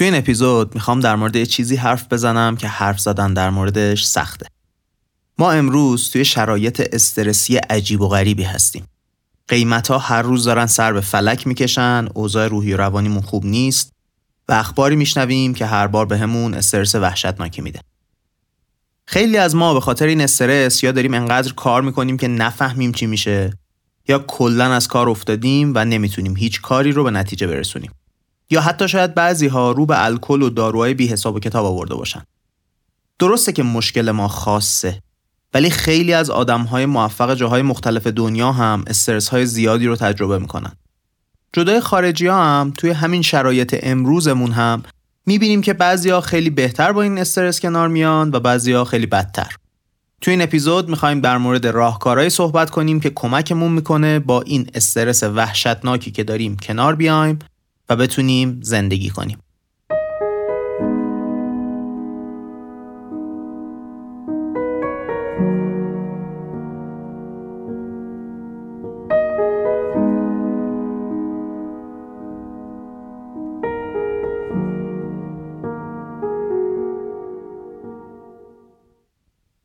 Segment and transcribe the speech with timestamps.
[0.00, 4.04] توی این اپیزود می‌خوام در مورد یه چیزی حرف بزنم که حرف زدن در موردش
[4.04, 4.46] سخته.
[5.38, 8.84] ما امروز توی شرایط استرسی عجیب و غریبی هستیم.
[9.48, 13.92] قیمت ها هر روز دارن سر به فلک می‌کشن، اوضاع روحی و روانیمون خوب نیست
[14.48, 17.80] و اخباری میشنویم که هر بار بهمون به استرس وحشتناکی میده.
[19.06, 23.06] خیلی از ما به خاطر این استرس یا داریم انقدر کار می‌کنیم که نفهمیم چی
[23.06, 23.58] میشه
[24.08, 27.90] یا کلا از کار افتادیم و نمی‌تونیم هیچ کاری رو به نتیجه برسونیم.
[28.50, 31.94] یا حتی شاید بعضی ها رو به الکل و داروهای بی حساب و کتاب آورده
[31.94, 32.22] باشن.
[33.18, 35.02] درسته که مشکل ما خاصه
[35.54, 40.38] ولی خیلی از آدم های موفق جاهای مختلف دنیا هم استرس های زیادی رو تجربه
[40.38, 40.72] می‌کنن.
[41.52, 44.82] جدای خارجی ها هم توی همین شرایط امروزمون هم
[45.26, 49.56] می‌بینیم که بعضیا خیلی بهتر با این استرس کنار میان و بعضیا خیلی بدتر.
[50.20, 55.22] توی این اپیزود می‌خوایم در مورد راهکارهایی صحبت کنیم که کمکمون می‌کنه با این استرس
[55.22, 57.38] وحشتناکی که داریم کنار بیایم
[57.90, 59.38] و بتونیم زندگی کنیم.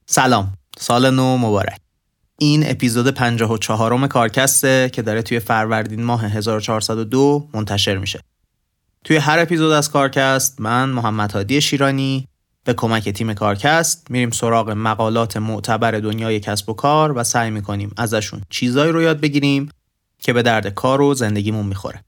[0.05, 1.84] سلام سال نو مبارک
[2.37, 8.19] این اپیزود 54 م کارکسته که داره توی فروردین ماه 1402 منتشر میشه
[9.03, 12.27] توی هر اپیزود از کارکست من محمد هادی شیرانی
[12.63, 17.93] به کمک تیم کارکست میریم سراغ مقالات معتبر دنیای کسب و کار و سعی می‌کنیم
[17.97, 19.69] ازشون چیزایی رو یاد بگیریم
[20.19, 22.03] که به درد کار و زندگیمون می‌خوره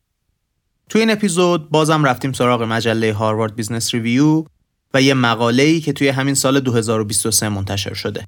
[0.89, 4.45] توی این اپیزود بازم رفتیم سراغ مجله Harvard Business Review
[4.93, 8.25] و یه مقاله‌ای که توی همین سال 2023 منتشر شده.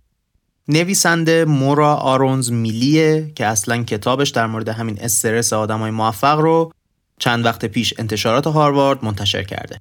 [0.70, 6.72] نویسنده مورا آرونز میلیه که اصلا کتابش در مورد همین استرس آدمای موفق رو
[7.20, 9.80] چند وقت پیش انتشارات هاروارد منتشر کرده.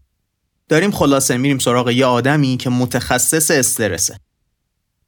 [0.68, 4.16] داریم خلاصه میریم سراغ یه آدمی که متخصص استرسه.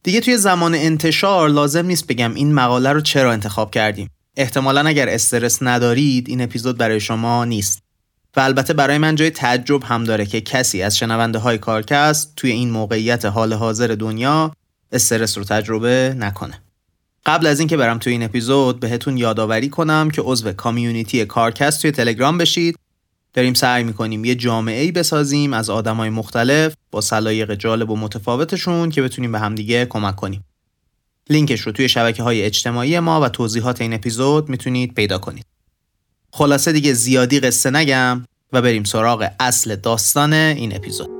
[0.02, 4.10] دیگه توی زمان انتشار لازم نیست بگم این مقاله رو چرا انتخاب کردیم.
[4.36, 7.82] احتمالا اگر استرس ندارید این اپیزود برای شما نیست.
[8.36, 12.50] و البته برای من جای تعجب هم داره که کسی از شنونده های کارکست توی
[12.50, 14.52] این موقعیت حال حاضر دنیا
[14.92, 16.62] استرس رو تجربه نکنه.
[17.26, 21.90] قبل از اینکه برم توی این اپیزود بهتون یادآوری کنم که عضو کامیونیتی کارکست توی
[21.90, 22.76] تلگرام بشید.
[23.34, 28.90] داریم سعی می‌کنیم یه جامعه ای بسازیم از آدمای مختلف با سلایق جالب و متفاوتشون
[28.90, 30.44] که بتونیم به همدیگه کمک کنیم.
[31.30, 35.46] لینکش رو توی شبکه های اجتماعی ما و توضیحات این اپیزود می‌تونید پیدا کنید.
[36.32, 41.19] خلاصه دیگه زیادی قصه نگم و بریم سراغ اصل داستان این اپیزود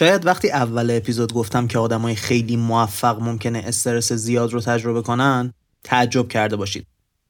[0.00, 5.52] شاید وقتی اول اپیزود گفتم که آدمای خیلی موفق ممکنه استرس زیاد رو تجربه کنن
[5.84, 6.86] تعجب کرده باشید.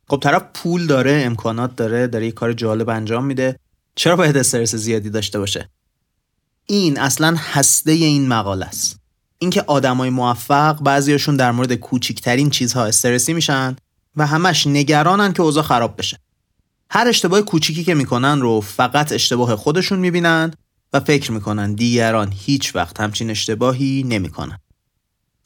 [0.09, 3.57] خب طرف پول داره امکانات داره داره یه کار جالب انجام میده.
[3.95, 5.69] چرا باید استرس زیادی داشته باشه؟
[6.67, 8.97] این اصلا هسته این مقاله است.
[9.39, 13.77] اینکه آدمای موفق بعضیاشون در مورد کوچیکترین چیزها استرسی میشن
[14.17, 16.19] و همش نگرانن که اوضاع خراب بشه.
[16.91, 20.53] هر اشتباه کوچیکی که می‌کنن رو فقط اشتباه خودشون می‌بینن
[20.93, 24.59] و فکر می‌کنن دیگران هیچ وقت همچین اشتباهی نمی‌کنن.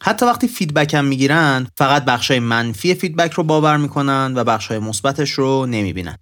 [0.03, 5.31] حتی وقتی feedback هم می‌گیرن فقط بخشای منفی feedback رو باور می‌کنن و بخشای مثبتش
[5.31, 6.19] رو نمی‌بینن.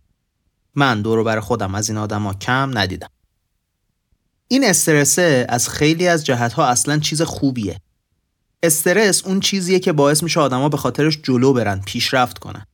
[0.75, 3.09] من دور بر خودم از این آدما کم ندیدم.
[4.49, 7.81] این استرسه از خیلی از جهتها اصلا چیز خوبیه.
[8.63, 12.67] استرس اون چیزیه که باعث میشه آدما به خاطرش جلو برن، پیشرفت کنن.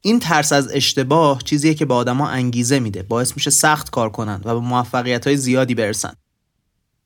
[0.00, 3.02] این ترس از اشتباه چیزیه که به آدما انگیزه میده.
[3.02, 6.12] باعث میشه سخت کار کنن و به موفقیت های زیادی برسن.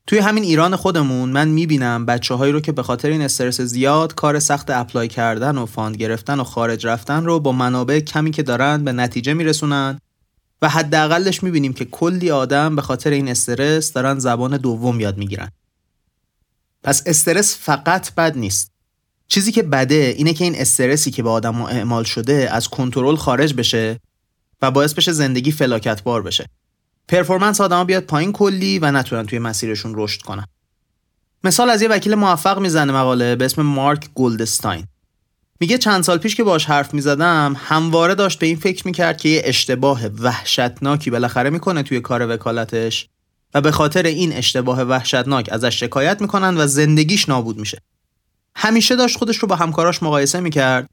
[0.07, 4.15] توی همین ایران خودمون من می‌بینم بچه هایی رو که به خاطر این استرس زیاد
[4.15, 8.43] کار سخت apply کردن و fund گرفتن و خارج رفتن رو با منابع کمی که
[8.43, 9.99] دارن به نتیجه میرسونن
[10.61, 15.51] و حداقلش می‌بینیم که کلی آدم به خاطر این استرس دارن زبان دوم یاد می‌گیرن.
[16.83, 18.72] پس استرس فقط بد نیست.
[19.27, 23.53] چیزی که بده اینه که این استرسی که به آدم اعمال شده از کنترل خارج
[23.53, 23.99] بشه
[24.61, 26.49] و باعث بشه زندگی فلاکت بار بشه.
[27.07, 30.45] پرفورمنس آدما بیاد پایین کلی و نتونن توی مسیرشون رشد کنن.
[31.43, 34.85] مثال از یه وکیل موفق می‌زنه مقاله به اسم مارک گولدستاین.
[35.59, 39.29] میگه چند سال پیش که باش حرف می‌زدم همواره داشت به این فکر می‌کرد که
[39.29, 43.09] یه اشتباه وحشتناکی بالاخره می‌کنه توی کار وکالتش
[43.53, 47.81] و به خاطر این اشتباه وحشتناک ازش شکایت می‌کنن و زندگیش نابود میشه.
[48.55, 50.89] همیشه داشت خودش رو با همکاراش مقایسه می‌کرد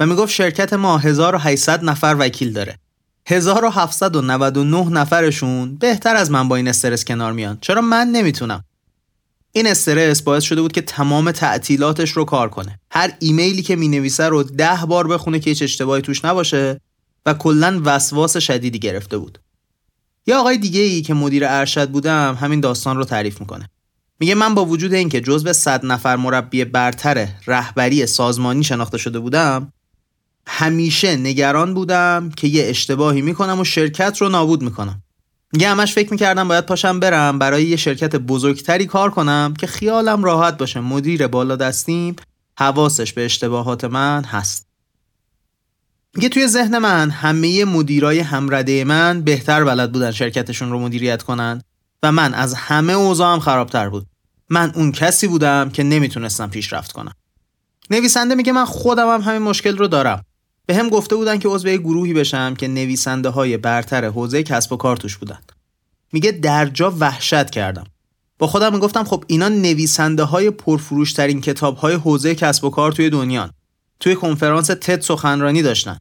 [0.00, 2.78] و می‌گفت شرکت ما 1800 نفر وکیل داره.
[3.26, 7.58] 1799 نفرشون بهتر از من با این استرس کنار میان.
[7.60, 8.64] چرا من نمی‌تونم؟
[9.52, 12.80] این استرس باعث شده بود که تمام تعطیلاتش رو کار کنه.
[12.90, 16.80] هر ایمیلی که می‌نویسه رو ده بار بخونه که هیچ اشتباهی توش نباشه
[17.26, 19.38] و کلا وسواس شدیدی گرفته بود.
[20.26, 23.70] یا آقای دیگه ای که مدیر ارشد بودم همین داستان رو تعریف می‌کنه.
[24.20, 29.72] میگه من با وجود اینکه جزو 100 نفر مربی برتر رهبری سازمانی شناخته شده بودم
[30.46, 35.02] همیشه نگران بودم که یه اشتباهی می‌کنم و شرکت رو نابود می‌کنم.
[35.52, 40.24] میگه همش فکر می‌کردم باید پاشم برم برای یه شرکت بزرگتری کار کنم که خیالم
[40.24, 40.80] راحت باشه.
[40.80, 42.16] مدیر بالا دستیم
[42.58, 44.66] حواسش به اشتباهات من هست.
[46.16, 51.62] میگه توی ذهن من همه مدیرای همرده من بهتر بلد بودن شرکتشون رو مدیریت کنن.
[52.04, 54.06] و من از همه اوضاعم خرابتر بود.
[54.50, 57.12] من اون کسی بودم که نمی‌تونستم پیشرفت کنم.
[57.90, 60.24] نویسنده میگه من خودم هم همین مشکل رو دارم.
[60.66, 64.76] به هم گفته بودن که عضو گروهی بشم که نویسنده های برتر حوزه کسب و
[64.76, 65.38] کار توش بودن.
[66.12, 67.84] میگه درجا وحشت کردم.
[68.38, 73.10] با خودم می‌گفتم خب اینا نویسنده های پرفروشترین کتاب های حوزه کسب و کار توی
[73.10, 73.50] دنیا
[74.00, 75.98] توی کنفرانس تد سخنرانی داشتن.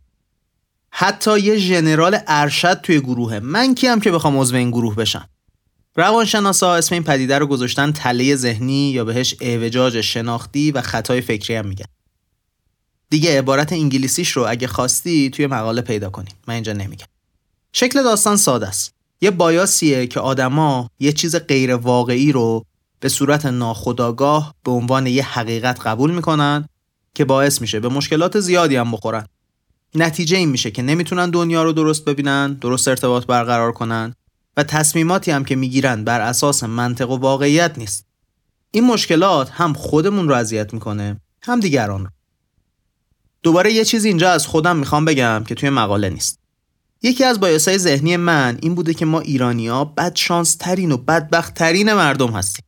[0.90, 3.40] حتی یه ژنرال ارشد توی گروهه.
[3.40, 5.30] من کیم که بخوام عضو این گروه بشم؟
[5.96, 11.56] روانشناسا اسم این پدیده رو گذاشتن تله ذهنی یا بهش اعوجاج شناختی و خطای فکری
[11.56, 11.86] هم میگن.
[13.10, 16.30] دیگه عبارت انگلیسیش رو اگه خواستی توی مقاله پیدا کنی.
[16.48, 17.06] من اینجا نمیگم.
[17.74, 18.94] شکل داستان ساده است.
[19.22, 22.66] یه بایاسیه که آدما یه چیز غیر واقعی رو
[23.00, 26.70] به صورت ناخودآگاه به عنوان یه حقیقت قبول می‌کنن
[27.16, 29.28] که باعث میشه به مشکلات زیادی هم بخورن.
[29.96, 34.14] نتیجه این میشه که نمی‌تونن دنیا رو درست ببینن درست ارتباط برقرار کنن.
[34.58, 38.06] و تصمیماتی هم که می‌گیرن بر اساس منطق و واقعیت نیست.
[38.72, 42.10] این مشکلات هم خودمون رو اذیت می‌کنه هم دیگران رو.
[43.44, 46.40] دوباره یه چیز اینجا از خودم می‌خوام بگم که توی مقاله نیست.
[47.02, 51.54] یکی از بایاسای ذهنی من این بوده که ما ایرانیا بد شانس ترین و بدبخت
[51.54, 52.66] ترین مردم هستیم.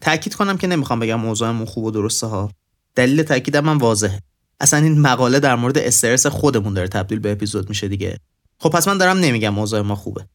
[0.00, 2.50] تاکید کنم که نمی‌خوام بگم موضوعمون خوب و درسته ها.
[2.94, 4.22] دلیل تاکیدم من واضحه.
[4.60, 8.18] اصلا این مقاله در مورد استرس خودمون داره تبدیل به اپیزود میشه دیگه.
[8.58, 10.26] خب پس من دارم نمیگم موضوع ما خوبه.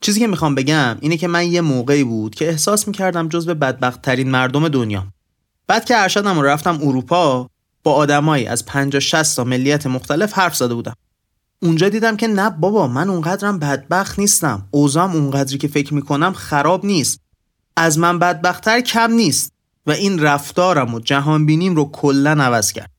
[0.00, 3.54] چیزی که می‌خوام بگم اینه که من یه موقعی بود که احساس می‌کردم جز به
[3.54, 5.06] بدبخت ترین مردم دنیا.
[5.66, 7.50] بعد که ارشدم و رفتم اروپا
[7.82, 10.94] با آدمایی از 50 60 تا ملیت مختلف حرف زده بودم.
[11.62, 14.68] اونجا دیدم که نه بابا من اونقدرم بدبخت نیستم.
[14.70, 17.20] اوضاعم اونقدری که فکر می‌کنم خراب نیست.
[17.76, 19.52] از من بدبختتر کم نیست.
[19.86, 22.90] و این رفتارم و جهانبینیم رو کلا عوض کرد.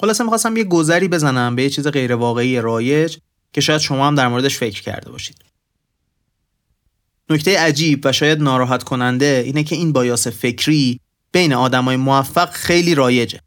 [0.00, 3.16] خلاصه می‌خواستم یه گذری بزنم به یه چیز غیر واقعی رایج
[3.52, 5.53] که شاید شما هم در موردش فکر کرده باشید.
[7.30, 11.00] نکته عجیب و شاید ناراحت کننده اینه که این bias فکری
[11.32, 13.40] بین آدمای موفق خیلی رایجه.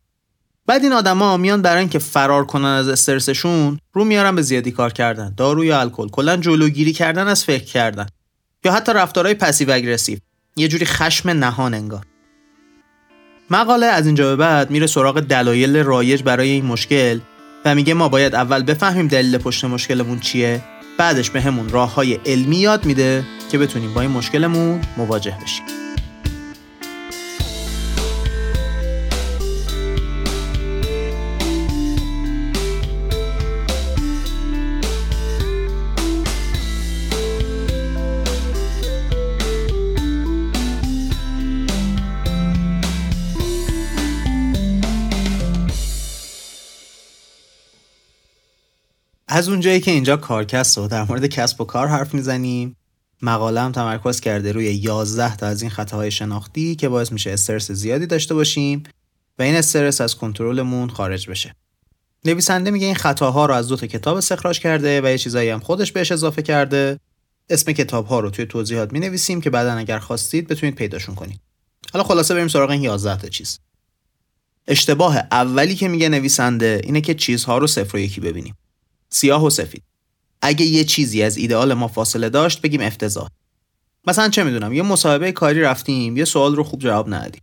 [0.66, 4.94] بعد این آدما میان برای اینکه فرار کنن از استرسشون رو میارن به زیادی کار
[4.94, 5.34] کردن.
[5.38, 6.10] دارو یا الکل.
[6.10, 8.08] کلا جلوگیری کردن از فکر کردن.
[8.66, 10.18] یا حتی رفتارهای passive aggressive.
[10.56, 12.06] یه جوری خشم نهان انگار.
[13.50, 17.20] مقاله از اینجا به بعد میره سراغ دلایل رایج برای این مشکل
[17.66, 20.62] و میگه ما باید اول بفهمیم دلیل پشت مشکلمون چیه.
[20.98, 25.87] بعدش به همون راه های علمی یاد میده که بتونیم با این مشکلمون مواجه بشیم.
[49.28, 52.76] از اونجایی که اینجا کارکست و در مورد کسب و کار حرف می‌زنیم
[53.22, 57.72] مقاله هم تمرکز کرده روی 11 تا از این خطاهای شناختی که باعث میشه استرس
[57.72, 58.84] زیادی داشته باشیم
[59.40, 61.56] و این استرس از کنترلمون خارج بشه.
[62.26, 65.60] نویسنده میگه این خطاها رو از دو تا کتاب استخراج کرده و یه چیزایی هم
[65.60, 67.00] خودش بهش اضافه کرده.
[67.50, 71.40] اسم کتاب ها رو توی توضیحات می نویسیم که بعدا اگر خواستید بتونید پیداشون کنید.
[71.94, 73.60] حالا خلاصه بریم سراغ این 11 تا چیز.
[74.68, 78.56] اشتباه اولی که میگه نویسنده اینه که چیزها رو صفر و یکی ببینیم.
[79.10, 79.84] سیاه و سفید.
[80.42, 83.30] اگه یه چیزی از ایدئال ما فاصله داشت بگیم افتضاح.
[84.08, 87.42] مثلا چه می‌دونم یه مصاحبه کاری رفتیم یه سوال رو خوب جواب ندادیم.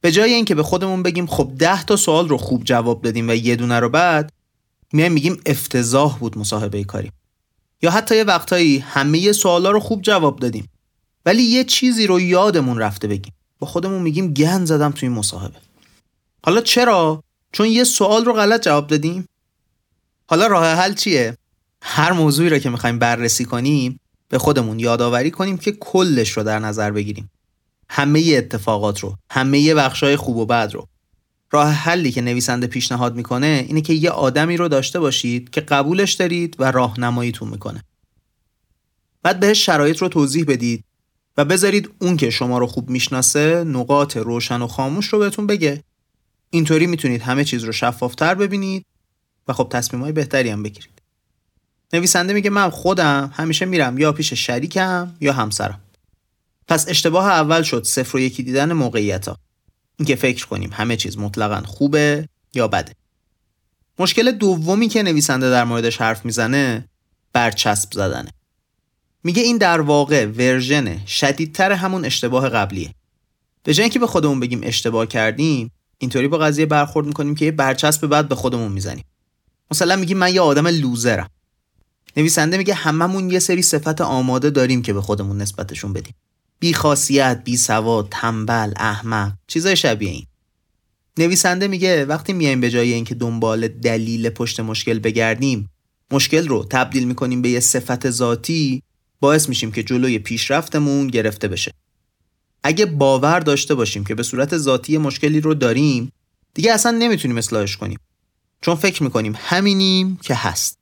[0.00, 3.34] به جای اینکه به خودمون بگیم خب ده تا سوال رو خوب جواب دادیم و
[3.34, 4.32] یه دونه رو بعد
[4.92, 7.12] میایم میگیم افتضاح بود مصاحبه کاری
[7.82, 10.68] یا حتی یه وقتایی همه سوالا رو خوب جواب دادیم
[11.26, 13.32] ولی یه چیزی رو یادمون رفته بگیم.
[13.58, 15.58] با خودمون میگیم گند زدم توی مصاحبه.
[16.44, 19.28] حالا چرا؟ چون یه سوال رو غلط جواب دادیم.
[20.30, 21.36] حالا راه حل چیه؟
[21.82, 26.58] هر موضوعی را که می‌خوایم بررسی کنیم به خودمون یادآوری کنیم که کلش رو در
[26.58, 27.30] نظر بگیریم.
[27.88, 30.88] همه اتفاقات رو همه بخشای خوب و بد رو.
[31.50, 36.12] راه حلی که نویسنده پیشنهاد می‌کنه اینه که یه آدمی رو داشته باشید که قبولش
[36.12, 37.84] دارید و راهنماییتون می‌کنه.
[39.22, 40.84] بعد بهش شرایط رو توضیح بدید
[41.36, 45.84] و بذارید اون که شما رو خوب می‌شناسه نقاط روشن و خاموش رو بهتون بگه.
[46.50, 48.86] اینطوری می‌تونید همه چیز رو شفافتر ببینید
[49.48, 51.02] و خب تصمیم های بهتری هم بگیرید.
[51.92, 55.80] نویسنده میگه من خودم همیشه میرم یا پیش شریکم یا همسرم.
[56.68, 59.36] پس اشتباه اول شد صفر و یکی دیدن موقعیت ها
[59.98, 62.92] اینکه فکر کنیم همه چیز مطلقا خوبه یا بده.
[63.98, 66.88] مشکل دومی که نویسنده در موردش حرف می‌زنه
[67.32, 68.30] برچسب زدنه.
[69.24, 72.94] میگه این در واقع ورژن شدیدتر همون اشتباه قبلیه.
[73.62, 77.52] به جای اینکه به خودمون بگیم اشتباه کردیم اینطوری با قضیه برخورد می‌کنیم که یه
[77.52, 79.04] برچسب بعد به خودمون می‌زنیم.
[79.70, 81.30] مثلا میگیم من یه آدم لوزرم
[82.16, 86.14] نویسنده میگه هممون یه سری صفت آماده داریم که به خودمون نسبتشون بدیم
[86.58, 90.26] بیخاصیت، بیسواد، تنبل، احمق، چیزای شبیه این.
[91.18, 95.70] نویسنده میگه وقتی میایم به جای اینکه دنبال دلیل پشت مشکل بگردیم،
[96.10, 98.82] مشکل رو تبدیل می‌کنیم به یه صفت ذاتی،
[99.20, 101.72] باعث میشیم که جلوی پیشرفتمون گرفته بشه.
[102.62, 106.12] اگه باور داشته باشیم که به صورت ذاتی مشکلی رو داریم،
[106.54, 107.98] دیگه اصلا نمی‌تونیم اصلاحش کنیم.
[108.60, 110.78] چون فکر می‌کنیم همینیم که هست.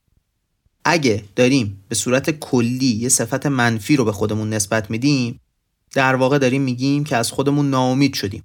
[0.85, 5.41] اگه داریم به صورت کلی یه صفت منفی رو به خودمون نسبت میدیم
[5.95, 8.45] در واقع داریم میگیم که از خودمون ناامید شدیم.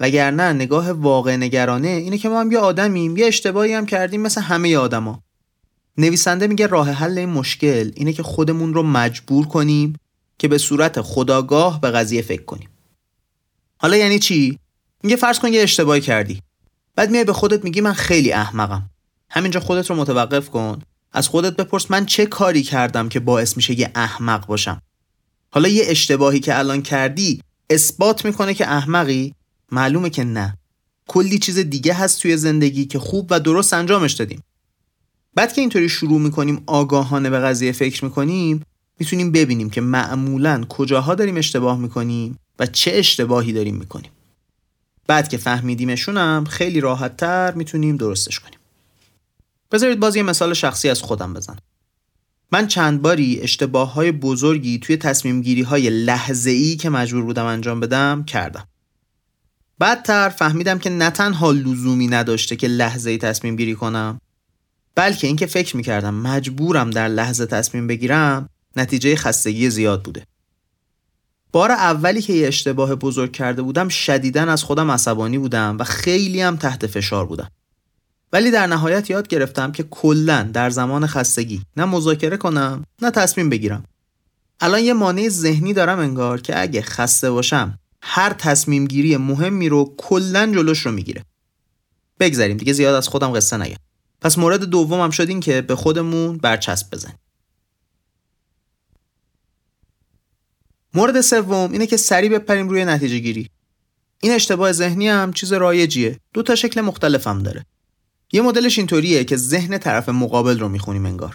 [0.00, 4.40] وگرنه نگاه واقع نگرانه اینه که ما هم یه آدمیم یه اشتباهی هم کردیم مثل
[4.40, 5.22] همه آدما.
[5.98, 9.96] نویسنده میگه راه حل این مشکل اینه که خودمون رو مجبور کنیم
[10.38, 12.68] که به صورت خداگاه به قضیه فکر کنیم.
[13.78, 14.58] حالا یعنی چی؟
[15.02, 16.42] میگه فرض کن یه اشتباهی کردی.
[17.00, 18.90] بعد میای به خودت میگی من خیلی احمقم.
[19.30, 20.82] همینجا خودت رو متوقف کن.
[21.12, 24.82] از خودت بپرس من چه کاری کردم که باعث میشه یه احمق باشم.
[25.50, 27.40] حالا یه اشتباهی که الان کردی
[27.70, 29.34] اثبات می‌کنه که احمقی؟
[29.72, 30.58] معلومه که نه.
[31.06, 34.42] کلی چیز دیگه هست توی زندگی که خوب و درست انجامش دادیم.
[35.34, 38.62] بعد که اینطوری شروع می‌کنیم آگاهانه به قضیه فکر می‌کنیم
[38.98, 44.10] می‌تونیم ببینیم که معمولا کجاها داریم اشتباه می‌کنیم و چه اشتباهی داریم می‌کنیم.
[45.10, 48.58] بعد که فهمیدیمشونم خیلی راحتتر می‌تونیم درستش کنیم
[49.72, 51.58] بذارید باز یه مثال شخصی از خودم بزنم
[52.52, 57.44] من چند باری اشتباه های بزرگی توی تصمیم گیری های لحظه ای که مجبور بودم
[57.44, 58.68] انجام بدم کردم.
[59.78, 64.20] بعدتر فهمیدم که نه تنها لزومی نداشته که لحظه ای تصمیم گیری کنم
[64.94, 70.26] بلکه اینکه فکر می‌کردم مجبورم در لحظه تصمیم بگیرم نتیجه خستگی زیاد بوده.
[71.52, 76.40] بار اولی که یه اشتباه بزرگ کرده بودم شدیدن از خودم عصبانی بودم و خیلی
[76.40, 77.50] هم تحت فشار بودم.
[78.32, 83.50] ولی در نهایت یاد گرفتم که کلا در زمان خستگی نه مذاکره کنم نه تصمیم
[83.50, 83.84] بگیرم.
[84.60, 89.94] الان یه مانع ذهنی دارم انگار که اگه خسته باشم هر تصمیم گیری مهمی رو
[89.96, 91.24] کلا جلوش رو می‌گیره.
[92.20, 93.76] بگذاریم دیگه زیاد از خودم قصه نگم.
[94.20, 97.18] پس مورد دومم شد این که به خودمون برچسب بزنیم.
[100.94, 103.50] مورد سوم اینه که سریع بپریم روی نتیجه گیری.
[104.22, 106.18] این اشتباه ذهنی هم چیز رایجیه.
[106.34, 107.66] دو تا شکل مختلفم داره.
[108.32, 111.34] یه مدلش اینطوریه که ذهن طرف مقابل رو می‌خونیم انگار.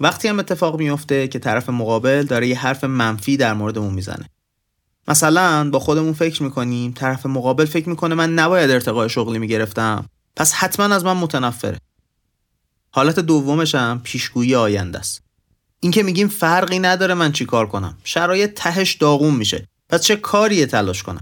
[0.00, 4.30] وقتی هم اتفاق میفته که طرف مقابل داره یه حرف منفی در موردمون می‌زنه.
[5.08, 10.06] مثلا با خودمون فکر می‌کنیم طرف مقابل فکر می‌کنه من نباید ارتقای شغلی می‌گرفتم.
[10.36, 11.78] پس حتما از من متنفره.
[12.90, 15.22] حالت دومش هم پیشگویی آینده است.
[15.84, 17.98] اینکه میگیم فرقی نداره من چی کار کنم.
[18.04, 19.68] شرایط تهش داغون میشه.
[19.88, 21.20] پس چه کاریه تلاش کنم؟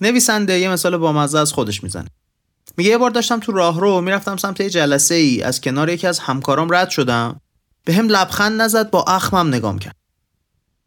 [0.00, 2.08] نویسنده یه مثال با مزه از خودش می‌زنه.
[2.76, 6.18] میگه یه بار داشتم تو راهرو می‌رفتم سمت یه جلسه ای از کنار یکی از
[6.18, 7.40] همکارام رد شدم.
[7.84, 9.96] به هم لبخند نزد با اخمم نگام کرد.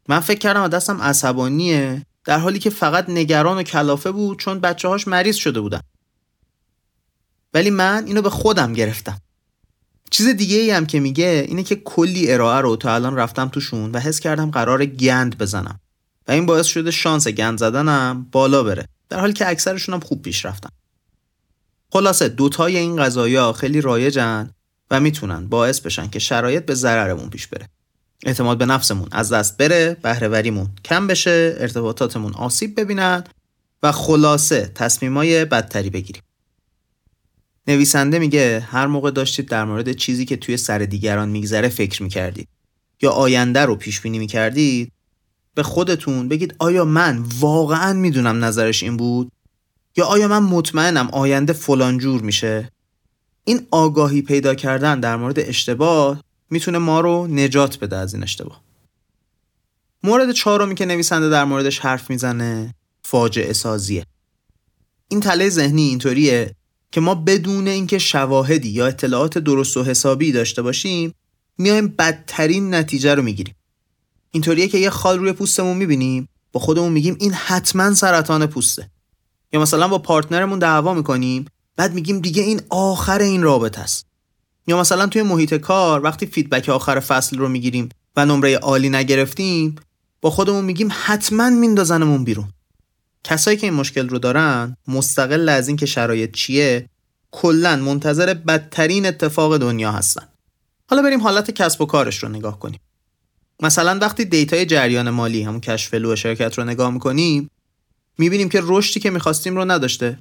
[0.08, 4.88] من فکر کردم دستم عصبانیه در حالی که فقط نگران و کلافه بود چون بچه
[4.88, 5.82] هاش مریض شده بودن.
[7.54, 9.18] ولی من اینو به خودم گرفتم.
[10.12, 13.92] چیز دیگه ای هم که میگه اینه که کلی ارائه رو تا الان رفتم توشون
[13.92, 15.80] و حس کردم قرار گند بزنم.
[16.28, 18.88] و این باعث شده شانس گند زدنم بالا بره.
[19.10, 20.70] در حالی که اکثرشون هم خوب پیش رفتم
[21.92, 24.50] خلاصه دوتای این قضایا خیلی رایجن
[24.92, 27.70] و می‌تونن باعث بشن که شرایط به ضررمون پیش بره.
[28.26, 33.24] اعتماد به نفسمون از دست بره بهرهوریمون کم بشه ارتباطاتمون آسیب ببینن
[33.84, 36.22] و خلاصه تصمیمای بدتری بگیریم.
[37.68, 42.48] نویسنده میگه هر موقع داشتید در مورد چیزی که توی سر دیگران میگذره فکر می‌کردید
[43.02, 44.92] یا آینده رو پیش بینی می‌کردید
[45.56, 49.32] به خودتون بگید آیا من واقعا می‌دونم نظرش این بود؟
[49.98, 52.72] یا آیا من مطمئنم آینده فلانجور میشه؟
[53.44, 58.62] این آگاهی پیدا کردن در مورد اشتباه می‌تونه ما رو نجات بده از این اشتباه.
[60.04, 64.06] مورد چهارمی که نویسنده در موردش حرف می‌زنه فاجعه سازیه
[65.08, 66.56] این تله ذهنی اینطوریه
[66.96, 71.14] که ما بدون اینکه شواهدی یا اطلاعات درست و حسابی داشته باشیم
[71.58, 73.56] میایم بدترین نتیجه رو می‌گیریم.
[74.32, 78.90] اینطوریه که یه خال روی پوستمون می‌بینیم با خودمون میگیم این حتما سرطان پوسته.
[79.54, 84.06] یا مثلا با partner مون دعوا می‌کنیم بعد میگیم دیگه این آخر این رابطه است.
[84.68, 89.76] یا مثلا توی محیط کار وقتی feedback آخر فصل رو می‌گیریم و نمره عالی نگرفتیم
[90.22, 92.48] با خودمون میگیم حتما میندازنمون بیرون.
[93.28, 96.90] کسایی که این مشکل رو دارن مستقل از این که شرایط چیه
[97.32, 100.28] کلا منتظر بدترین اتفاق دنیا هستن.
[100.90, 102.80] حالا بریم حالت کسب و کارش رو نگاه کنیم.
[103.62, 107.50] مثلا وقتی data ی جریان مالی همون cash flow شرکت رو نگاه می‌کنیم
[108.18, 110.18] می‌بینیم که رشدی که می‌خواستیم رو نداشته.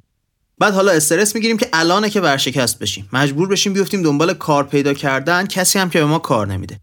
[0.57, 3.09] بعد حالا استرس می‌گیریم که الانه که ورشکست بشیم.
[3.13, 6.79] مجبور بشیم بیفتیم دنبال کار پیدا کردن کسی هم که به ما کار نمیده.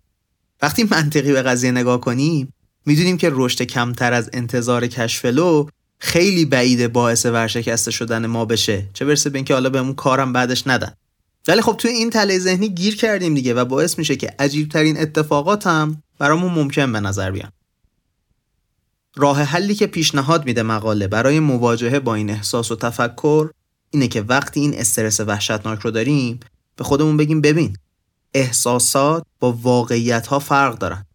[0.62, 2.52] وقتی منطقی به قضیه نگاه کنیم
[2.86, 5.66] می‌دونیم که رشد کمتر از انتظار کشفلو
[6.04, 8.88] خیلی بعیده باعث ورشکسته شدن ما بشه.
[8.92, 10.94] چه برسه به اینکه حالا بهمون کارم بعدش ندن.
[11.48, 15.00] ولی خب توی این تله ذهنی گیر کردیم دیگه و باعث میشه که عجیب ترین
[15.00, 17.52] اتفاقات هم برامون ممکن به نظر بیان.
[19.16, 23.50] راه حلی که پیشنهاد میده مقاله برای مواجهه با این احساس و تفکر
[23.90, 26.40] اینه که وقتی این استرس وحشتناک رو داریم
[26.76, 27.76] به خودمون بگیم ببین
[28.34, 31.06] احساسات با واقعیت ها فرق دارن.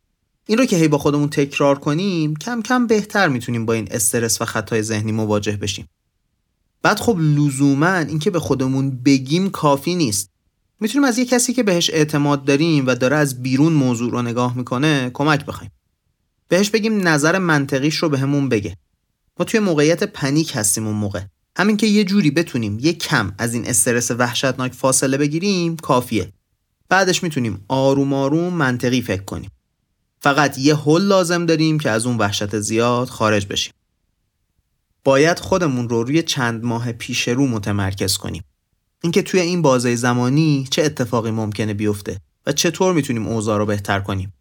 [0.49, 4.41] این رو که هی با خودمون تکرار کنیم کم کم بهتر می‌تونیم با این استرس
[4.41, 5.89] و خطای ذهنی مواجه بشیم.
[6.81, 10.29] بعد خب لزوما اینکه به خودمون بگیم کافی نیست.
[10.79, 14.57] می‌تونیم از یه کسی که بهش اعتماد داریم و داره از بیرون موضوع رو نگاه
[14.57, 15.71] می‌کنه کمک بخوایم.
[16.47, 18.77] بهش بگیم نظر منطقیش رو بهمون به بگه.
[19.39, 21.21] ما توی موقعیت پنیک هستیم اون موقع.
[21.57, 26.33] همین که یه جوری بتونیم یه کم از این استرس وحشتناک فاصله بگیریم کافیه.
[26.89, 29.49] بعدش می‌تونیم آروم آروم منطقی فکر کنیم.
[30.27, 33.73] فقط یه حل لازم داریم که از اون وحشت زیاد خارج بشیم.
[35.03, 38.43] باید خودمون رو روی چند ماه پیش رو متمرکز کنیم.
[39.03, 43.99] اینکه توی این بازه زمانی چه اتفاقی ممکنه بیفته و چطور می‌تونیم اوضاع رو بهتر
[43.99, 44.33] کنیم.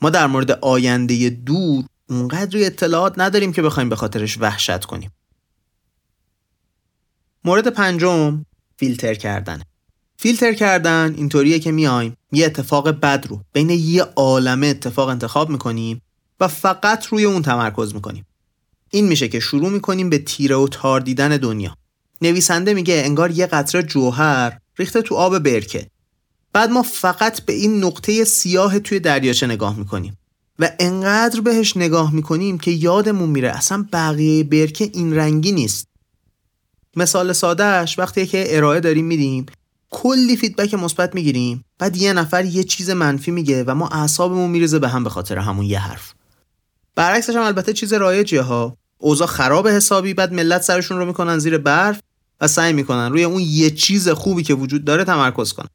[0.00, 5.10] ما در مورد آینده دور اونقدری اطلاعات نداریم که بخوایم به خاطرش وحشت کنیم.
[7.44, 8.44] مورد پنجم
[8.76, 9.62] فیلتر کردن.
[10.16, 16.02] فیلتر کردن اینطوریه که میایم یه اتفاق بد رو بین یه عالمه اتفاق انتخاب می‌کنیم
[16.40, 18.26] و فقط روی اون تمرکز می‌کنیم.
[18.90, 21.76] این میشه که شروع می‌کنیم به تیره و تار دیدن دنیا.
[22.22, 25.90] نویسنده میگه انگار یه قطره جوهر ریخته تو آب برکه.
[26.52, 30.18] بعد ما فقط به این نقطه سیاه توی دریاچه نگاه می‌کنیم
[30.58, 35.88] و انقدر بهش نگاه می‌کنیم که یادمون میره اصلا بقیه برکه این رنگی نیست.
[36.96, 39.46] مثال سادهش وقتی که ارائه داریم میدیم
[39.90, 41.64] کلی فیدبک مثبت می‌گیریم.
[41.78, 45.38] بعد یه نفر یه چیز منفی میگه و ما اعصابمون میریزه به هم به خاطر
[45.38, 46.14] همون یه حرف.
[46.94, 48.76] برعکسش هم البته چیز رایجیه ها.
[48.98, 52.00] اوضاع خراب حسابی بعد ملت سرشون رو می‌کنن زیر برف
[52.40, 55.68] و سعی می‌کنن روی اون یه چیز خوبی که وجود داره تمرکز کنن.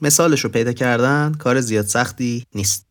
[0.00, 2.86] مثالش رو پیدا کردن کار زیاد سختی نیست.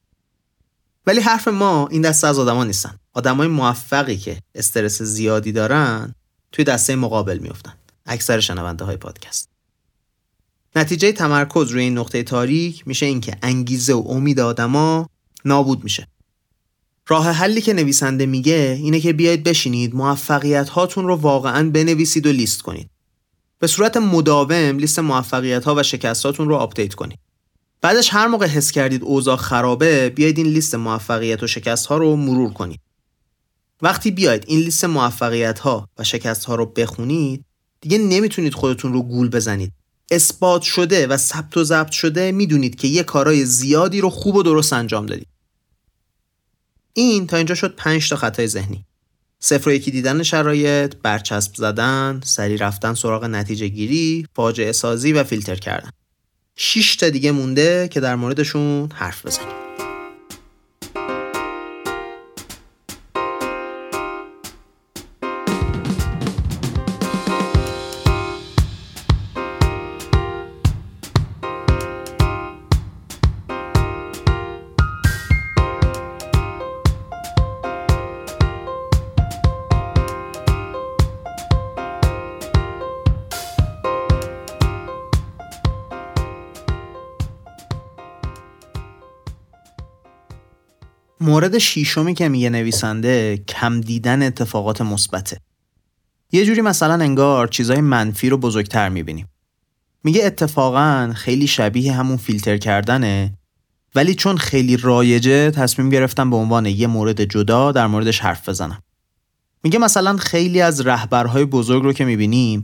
[1.08, 3.00] ولی حرف ما این دسته از آدما نیستن.
[3.13, 6.16] آدمای موفقی که استرس زیادی دارن
[6.52, 7.74] توی دسته مقابل میفتن
[8.06, 9.50] اکثر شنونده های پادکست.
[10.75, 15.10] نتیجه تمرکز روی این نقطه تاریک میشه اینکه انگیزه و امید آدما
[15.45, 16.08] نابود میشه.
[17.08, 22.32] راه حلی که نویسنده میگه اینه که بیاید بشینید موفقیت هاتون رو واقعا بنویسید و
[22.32, 22.89] لیست کنید.
[23.60, 27.19] به صورت مداوم لیست موفقیت ها و شکستاتون رو update کنید.
[27.82, 32.15] بعدش هر موقع حس کردید اوضاع خرابه بیاید این لیست موفقیت و شکست ها رو
[32.15, 32.80] مرور کنید.
[33.82, 37.45] وقتی بیاید این لیست موفقیت ها و شکست ها رو بخونید
[37.82, 39.73] دیگه نمی‌تونید خودتون رو گول بزنید.
[40.12, 44.43] اثبات شده و ثبت و ضبط شده می‌دونید که یه کارای زیادی رو خوب و
[44.43, 45.28] درست انجام دادید
[46.93, 48.86] این تا اینجا شد 5 تا خطای ذهنی.
[49.39, 55.24] صفر و یکی دیدن شرایط برچسب زدن سری رفتن سراغ نتیجه گیری فاجعه سازی و
[55.24, 55.89] فیلتر کردن.
[56.56, 59.66] 6 تا دیگه مونده که در موردشون حرف بزنیم.
[91.47, 95.38] مورد شیشمی که میگه نویسنده کم دیدن اتفاقات مثبته.
[96.31, 99.27] یه جوری مثلا انگار چیزای منفی رو بزرگتر می‌بینیم.
[100.03, 103.38] میگه اتفاقا خیلی شبیه همون فیلتر کردنه
[103.95, 108.83] ولی چون خیلی رایجه تصمیم گرفتم به عنوان یه مورد جدا در موردش حرف بزنم.
[109.63, 112.62] میگه مثلا خیلی از رهبرهای بزرگ رو که می‌بینیم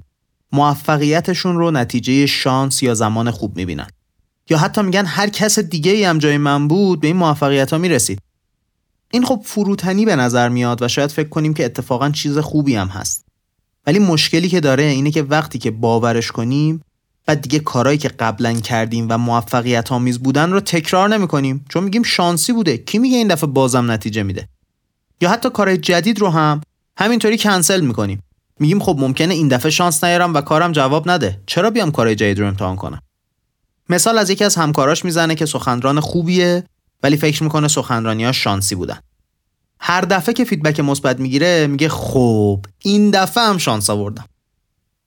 [0.51, 3.87] موفقیتشون رو نتیجه شانس یا زمان خوب می‌بینن.
[4.49, 7.79] یا حتی میگن هر کس دیگه ای هم جای من بود به این موفقیت ها
[7.79, 8.19] می‌رسید.
[9.13, 12.88] این خب فروتنی به نظر میاد و شاید فکر کنیم که اتفاقا چیز خوبی هم
[12.88, 13.26] هست.
[13.88, 16.82] ولی مشکلی که داره اینه که وقتی که باورش کنیم
[17.26, 21.65] بعد دیگه کارهایی که قبلا کردیم و موفقیت آمیز بودن رو تکرار نمی‌کنیم.
[21.69, 22.78] چون میگیم شانسی بوده.
[22.78, 24.47] کی میگه این دفعه بازم نتیجه میده؟
[25.21, 26.62] یا حتی کارهای جدید رو هم
[26.97, 28.23] همینطوری کنسل می‌کنیم.
[28.60, 31.41] میگیم خب ممکنه این دفعه شانس نیارم و کارم جواب نده.
[31.45, 33.02] چرا بیام کارهای جدید رو امتحان کنم؟
[33.89, 36.63] مثال از یکی از همکاراش می‌زنه که سخنران خوبیه.
[37.03, 38.99] ولی فکر می‌کنه سخنرانیاش شانسی بودن.
[39.79, 44.25] هر دفعه که فیدبک مثبت می‌گیره میگه خب این دفعه هم شانس آوردم.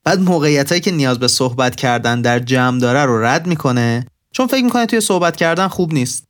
[0.04, 4.46] بعد موقعیت هایی که نیاز به صحبت کردن در جمع داره رو رد می‌کنه چون
[4.46, 6.24] فکر می‌کنه توی صحبت کردن خوب نیست.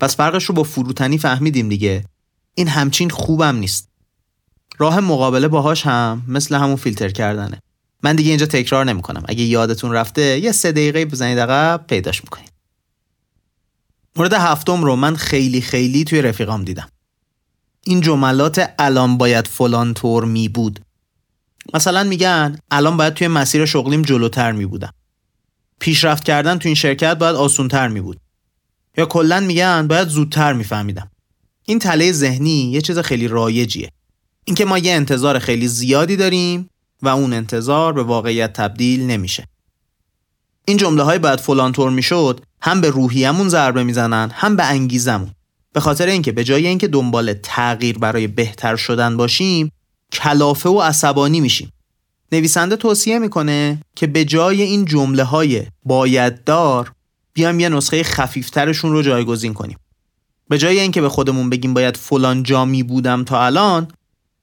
[0.00, 2.04] پس فرقش رو با فروتنی فهمیدیم دیگه.
[2.54, 3.88] این همچین خوبم نیست.
[4.78, 7.62] راه مقابله باهاش هم مثل همون فیلتر کردنه.
[8.02, 9.22] من دیگه اینجا تکرار نمی‌کنم.
[9.28, 12.47] اگه یادتون رفته یه سه دقیقه بزنید عقب پیداش می‌کنید.
[14.18, 16.88] مورد هفتم رو من خیلی خیلی توی رفیقام دیدم.
[17.84, 20.80] این جملات الان باید فلان طور می بود.
[21.74, 24.94] مثلا میگن الان باید توی مسیر شغلیم جلوتر می بودم.
[25.80, 28.20] پیشرفت کردن توی این شرکت باید آسونتر می بود.
[28.96, 31.10] یا کلا میگن باید زودتر میفهمیدم.
[31.64, 33.90] این تله ذهنی یه چیز خیلی رایجیه.
[34.44, 36.70] اینکه ما یه انتظار خیلی زیادی داریم
[37.02, 39.48] و اون انتظار به واقعیت تبدیل نمیشه.
[40.64, 45.30] این جمله های باید فلان طور می‌شد هم به روحیمون ضربه می‌زنن هم به انگیزمون
[45.72, 49.72] به خاطر اینکه به جای اینکه دنبال تغییر برای بهتر شدن باشیم
[50.12, 51.72] کلافه و عصبانی میشیم.
[52.32, 56.92] نویسنده توصیه می‌کنه که به جای این جمله های باید دار
[57.32, 59.78] بیام یه نسخه خفیفترشون رو جایگزین کنیم.
[60.48, 63.88] به جای اینکه به خودمون بگیم باید فلان جا می بودم تا الان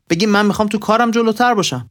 [0.10, 1.89] بگیم من می‌خوام تو کارم جلوتر باشم.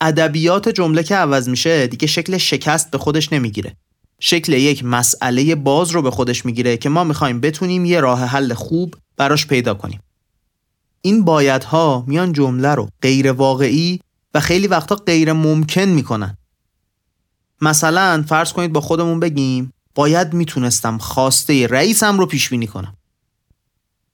[0.00, 3.76] ادبیات جمله که عوض میشه دیگه شکل شکست به خودش نمی‌گیره.
[4.20, 8.54] شکل یک مسئله باز رو به خودش می‌گیره که ما می‌خوایم بتونیم یه راه حل
[8.54, 10.00] خوب براش پیدا کنیم.
[11.02, 14.00] این بایدها میان جمله رو غیر واقعی
[14.34, 16.38] و خیلی وقتا غیر ممکن می‌کنن.
[17.60, 22.94] مثلا فرض کنید با خودمون بگیم باید می‌تونستم خواسته رئیسم رو پیش بینی کنم.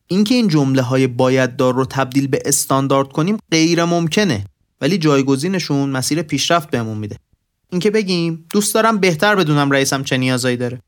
[0.07, 4.45] اینکه این جمله های باید دار رو تبدیل به استاندارد کنیم غیر ممکنه
[4.81, 7.17] ولی جایگزینشون مسیر پیشرفت بهمون میده.
[7.70, 10.83] اینکه بگیم دوست دارم بهتر بدونم رئیسم چه نیازایی داره.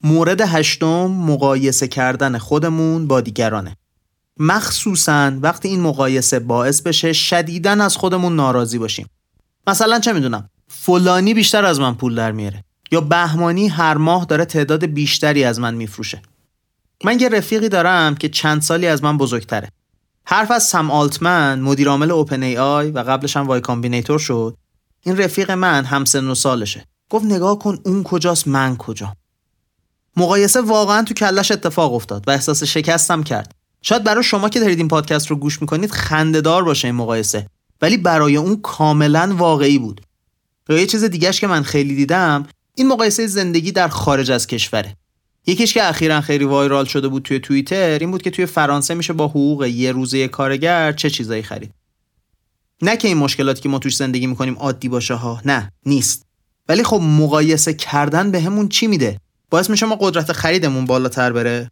[0.00, 3.76] مورد هشتم مقایسه کردن خودمون با دیگرانه.
[4.38, 9.06] مخصوصا وقتی این مقایسه باعث بشه شدیدن از خودمون ناراضی باشیم.
[9.66, 14.44] مثلا چه می‌دونم فلانی بیشتر از من پول در میاره یا بهمانی هر ماه داره
[14.44, 16.22] تعداد بیشتری از من میفروشه.
[17.04, 19.68] من یه رفیقی دارم که چند سالی از من بزرگتره.
[20.26, 24.56] حرف از سم آلتمن مدیر عامل OpenAI و قبلش هم Y Combinator شد.
[25.04, 26.86] این رفیق من هم سن و سالشه.
[27.10, 29.16] گفت نگاه کن اون کجاست من کجا.
[30.16, 33.52] مقایسه واقعا تو کلش اتفاق افتاد و احساس شکستم کرد.
[33.82, 37.46] شاید برای شما که دارید این پادکست رو گوش می‌کنید خندهدار باشه این مقایسه
[37.82, 40.00] ولی برای اون کاملا واقعی بود.
[40.68, 44.96] یا یه چیز دیگهش که من خیلی دیدم این مقایسه زندگی در خارج از کشوره.
[45.46, 49.12] یکیش که اخیرا خیلی وایرال شده بود توی توییتر این بود که توی فرانسه میشه
[49.12, 51.74] با حقوق یه روزه کارگر چه چیزایی خرید.
[52.82, 56.26] نه که این مشکلاتی که ما توش زندگی می‌کنیم عادی باشه ها نه نیست.
[56.68, 61.70] ولی خب مقایسه کردن به همون چی میده؟ باعث میشه ما قدرت خریدمون بالاتر بره؟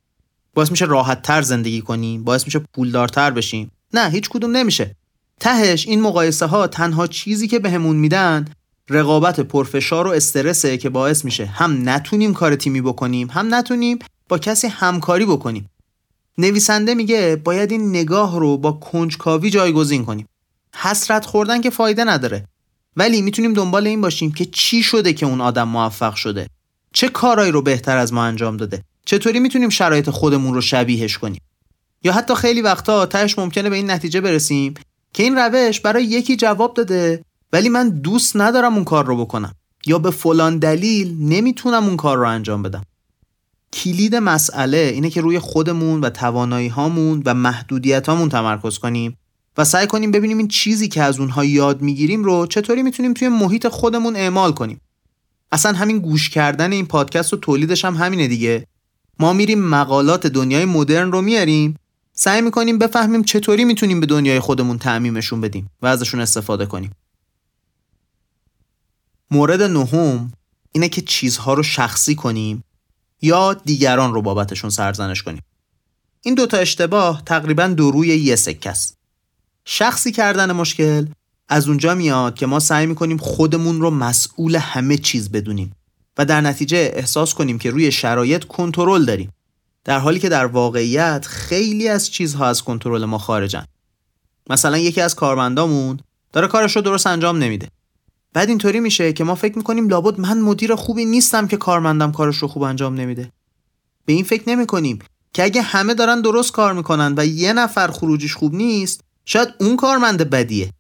[0.55, 4.97] باعث میشه راحت تر زندگی کنیم؟ باعث میشه پولدارتر بشیم؟ نه هیچ کدوم نمیشه.
[5.41, 8.45] تهش این مقایسه ها تنها چیزی که بهمون میدن
[8.91, 14.39] رقابت پرفشار و استرسه که باعث میشه هم نتونیم کار تیمی بکنیم هم نتونیم با
[14.39, 15.71] کسی همکاری بکنیم.
[16.39, 20.27] نویسنده میگه باید این نگاه رو با کنجکاوی جایگزین کنیم.
[20.77, 22.47] حسرت خوردن که فایده نداره.
[22.97, 26.49] ولی می‌تونیم دنبال این باشیم که چی شده که اون آدم موفق شده.
[26.93, 28.83] چه کارایی رو بهتر از ما انجام داده.
[29.05, 31.41] چطوری می‌تونیم شرایط خودمون رو شبیهش کنیم؟
[32.05, 34.75] یا حتی خیلی وقتا تهش ممکنه به این نتیجه برسیم
[35.13, 39.55] که این روش برای یکی جواب داده ولی من دوست ندارم اون کار رو بکنم.
[39.87, 42.83] یا به فلان دلیل نمی‌تونم اون کار رو انجام بدم.
[43.73, 49.19] کلید مسئله اینه که روی خودمون و توانایی هامون و محدودیت هامون تمرکز کنیم
[49.57, 53.29] و سعی کنیم ببینیم این چیزی که از اونها یاد می‌گیریم رو چطوری می‌تونیم توی
[53.29, 54.81] محیط خودمون اعمال کنیم.
[55.53, 58.67] اصلا همین گوش کردن این پادکست و تولیدش هم همینه دیگه.
[59.19, 61.77] ما میریم مقالات دنیای مدرن رو میاریم
[62.13, 66.91] سعی می‌کنیم بفهمیم چطوری می‌تونیم به دنیای خودمون تعمیمشون بدیم و ازشون استفاده کنیم.
[69.31, 70.33] مورد نهم
[70.73, 72.65] اینه که چیزها رو شخصی کنیم
[73.23, 75.43] یا دیگران رو بابتشون سرزنش کنیم.
[76.23, 79.02] این دوتا اشتباه تقریبا دو روی یه سکه است.
[79.65, 81.07] شخصی کردن مشکل
[81.49, 85.73] از اونجا میاد که ما سعی می‌کنیم خودمون رو مسئول همه چیز بدونیم
[86.19, 89.33] و در نتیجه احساس کنیم که روی شرایط کنترل داریم.
[89.85, 93.65] در حالی که در واقعیت خیلی از چیزها از کنترل ما خارجن.
[94.51, 96.01] مثلا یکی از کارمندامون
[96.33, 97.69] داره کارش رو درست انجام نمیده.
[98.33, 102.37] بعد اینطوری میشه که ما فکر می‌کنیم لابد من مدیر خوبی نیستم که کارمندم کارش
[102.37, 103.33] رو خوب انجام نمیده.
[104.05, 104.99] به این فکر نمی‌کنیم
[105.33, 109.77] که اگه همه دارن درست کار می‌کنن و یه نفر خروجیش خوب نیست شاید اون
[109.77, 110.71] کارمند بدیه.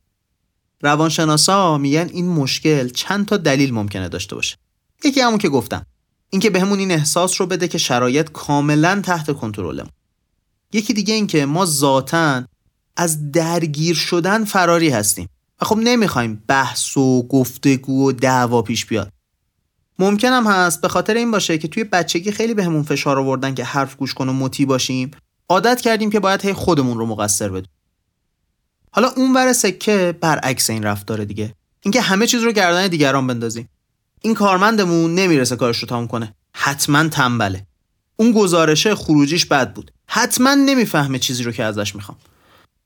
[0.80, 4.56] روانشناسا میگن این مشکل چند تا دلیل ممکنه داشته باشه.
[5.04, 5.86] یکی همون که گفتم.
[6.30, 9.90] اینکه بهمون این احساس رو بده که شرایط کاملا تحت کنترلمون.
[10.72, 12.44] یکی دیگه اینکه ما ذاتا
[12.96, 15.28] از درگیر شدن فراری هستیم
[15.60, 19.12] و خب نمی‌خوایم بحث و گفتگو و دعوا پیش بیاد.
[19.98, 23.96] ممکنم هست به خاطر این باشه که توی بچگی خیلی بهمون فشار آوردن که حرف
[23.96, 25.10] گوش کن و مطیع باشیم.
[25.48, 27.70] عادت کردیم که باید هی خودمون رو مقصر بدونیم.
[28.94, 31.54] حالا اون ور سکه برعکس این رفتار دیگه.
[31.80, 33.68] اینکه همه چیز رو گردن دیگران بندازیم.
[34.20, 36.34] این کارمندمون نمی‌رسه کارش رو تموم کنه.
[36.54, 37.66] حتما تنبله.
[38.16, 39.90] اون گزارشه خروجیش بد بود.
[40.06, 42.18] حتما نمی‌فهمه چیزی رو که ازش می‌خوام.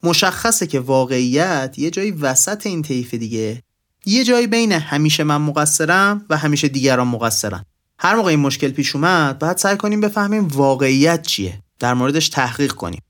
[0.03, 3.63] مشخصه که واقعیت یه جایی وسط این طیف دیگه
[4.07, 7.65] یه جایی بین همیشه من مقصرم و همیشه دیگران مقصرن.
[7.99, 11.63] هر موقع این مشکل پیش اومد باید سعی کنیم بفهمیم واقعیت چیه.
[11.79, 13.03] در موردش تحقیق کنیم.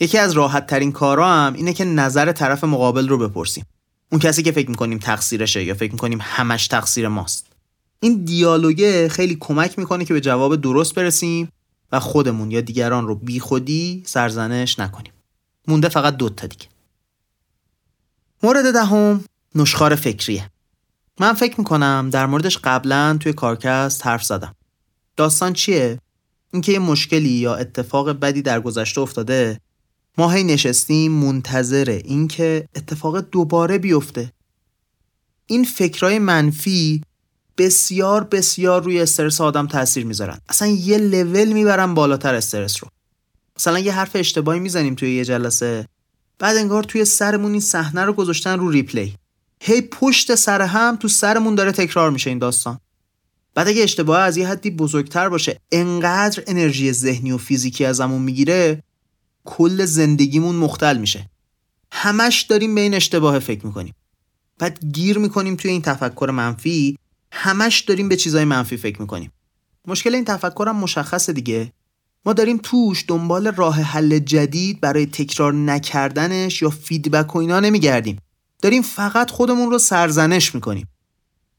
[0.00, 3.64] یکی از راحت ترین کارا هم اینه که نظر طرف مقابل رو بپرسیم.
[4.12, 7.46] اون کسی که فکر می‌کنیم تقصیرشه یا فکر می‌کنیم همش تقصیر ماست.
[8.00, 11.48] این دیالوگه خیلی کمک می‌کنه که به جواب درست برسیم
[11.92, 15.12] و خودمون یا دیگران رو بیخودی سرزنش نکنیم.
[15.68, 16.66] مونده فقط دوتا دیگه.
[18.42, 20.50] مورد دهم نشخار فکریه.
[21.20, 24.54] من فکر می‌کنم در موردش قبلا توی کارکست حرف زدم.
[25.16, 25.98] داستان چیه؟
[26.52, 29.60] اینکه یه مشکلی یا اتفاق بدی در گذشته افتاده
[30.18, 34.32] ما هی نشستیم منتظر اینکه اتفاق دوباره بیفته.
[35.46, 37.02] این فکرای منفی
[37.58, 40.38] بسیار بسیار روی استرس آدم تاثیر می‌ذارن.
[40.48, 42.88] اصلا یه لول می‌برن بالاتر استرس رو.
[43.58, 45.86] مثلا یه حرف اشتباهی می‌زنیم توی یه جلسه
[46.38, 49.14] بعد انگار توی سرمون این صحنه رو گذاشتن رو ریپلی.
[49.60, 52.78] هی پشت سر هم تو سرمون داره تکرار میشه این داستان.
[53.54, 58.82] بعد اگه اشتباه از یه حدی بزرگتر باشه انقدر انرژی ذهنی و فیزیکی ازمون می‌گیره
[59.44, 61.30] کل زندگیمون مختل میشه.
[61.92, 63.94] همش داریم به این اشتباه فکر می‌کنیم.
[64.58, 66.98] بعد گیر می‌کنیم توی این تفکر منفی
[67.32, 69.32] همش داریم به چیزای منفی فکر می‌کنیم.
[69.86, 71.72] مشکل این تفکر هم مشخصه دیگه.
[72.26, 78.18] ما داریم توش دنبال راه حل جدید برای تکرار نکردنش یا فیدبک و اینا نمیگردیم.
[78.62, 80.88] داریم فقط خودمون رو سرزنش می‌کنیم.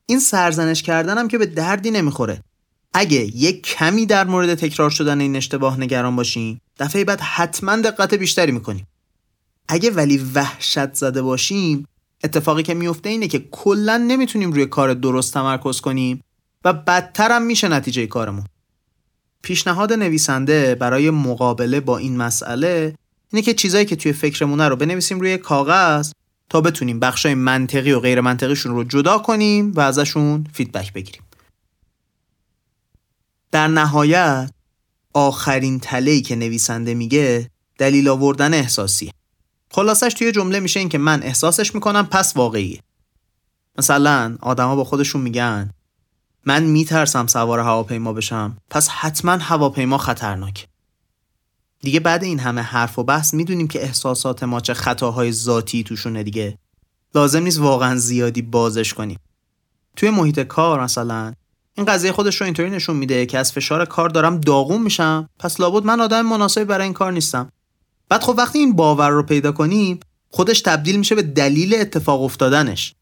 [0.06, 2.41] این سرزنش کردن هم که به دردی نمی‌خوره.
[2.97, 8.13] اگه یک کمی در مورد تکرار شدن این اشتباه نگران باشیم دفعه بعد حتما دقت
[8.13, 8.88] بیشتری می‌کنیم.
[9.67, 11.88] اگه ولی وحشت زده باشیم
[12.23, 16.23] اتفاقی که میفته اینه که کلا نمی‌تونیم روی کار درست تمرکز کنیم
[16.65, 18.45] و بدتر هم میشه نتیجه کارمون.
[19.41, 22.95] پیشنهاد نویسنده برای مقابله با این مسئله
[23.34, 26.12] اینه که چیزایی که توی فکرمونه رو بنویسیم روی کاغذ
[26.49, 31.21] تا بتونیم بخشای منطقی و غیر منطقیشون رو جدا کنیم و ازشون فیدبک بگیریم.
[33.51, 34.51] در نهایت
[35.13, 39.12] آخرین تلهی که نویسنده میگه دلیل آوردن احساسیه.
[39.71, 42.79] خلاصش توی جمله میشه این که من احساسش می‌کنم پس واقعیه.
[43.77, 45.71] مثلا آدما با خودشون میگن
[46.45, 50.67] من میترسم سوار هواپیما بشم پس حتما هواپیما خطرناک
[51.81, 56.23] دیگه بعد این همه حرف و بحث می‌دونیم که احساسات ما چه خطاهای ذاتی توشونه
[56.23, 56.58] دیگه.
[57.15, 59.19] لازم نیست واقعا زیادی بازش کنیم.
[59.95, 61.34] توی محیط کار مثلا
[61.77, 65.29] این قضیه خودش رو اینطوری نشون میده که از فشار کار دارم داغون میشم.
[65.39, 67.51] پس لابد من آدم مناسبی برای این کار نیستم.
[68.09, 72.95] بعد خب وقتی این باور رو پیدا کنیم خودش تبدیل میشه به دلیل اتفاق افتادنش.